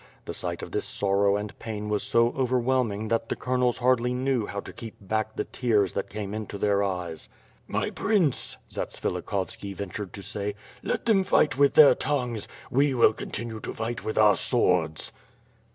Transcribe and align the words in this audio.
The 0.25 0.33
sight 0.33 0.63
of 0.63 0.71
this 0.71 0.85
sorrow 0.85 1.35
and 1.37 1.59
pain 1.59 1.87
was 1.87 2.01
so 2.01 2.29
overwhelming 2.31 3.09
that 3.09 3.29
the 3.29 3.35
colonels 3.35 3.77
hardly 3.77 4.15
knew 4.15 4.47
how 4.47 4.59
to 4.59 4.73
keep 4.73 4.95
back 4.99 5.35
the 5.35 5.43
tears 5.43 5.93
that 5.93 6.09
came 6.09 6.33
into 6.33 6.57
their 6.57 6.81
eyes. 6.81 7.29
'*My 7.67 7.91
Prince/' 7.91 8.57
Zatsvilikhovski 8.71 9.75
ventured 9.75 10.11
to 10.13 10.23
say, 10.23 10.55
"let 10.81 11.05
them 11.05 11.23
light 11.31 11.55
with 11.55 11.75
their 11.75 11.93
tongues, 11.93 12.47
we 12.71 12.95
will 12.95 13.13
continue 13.13 13.59
to 13.59 13.73
fight 13.75 14.03
with 14.03 14.17
our 14.17 14.35
swords.' 14.35 15.11